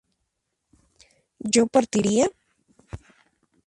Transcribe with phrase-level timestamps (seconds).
[1.53, 2.25] ¿yo partiría?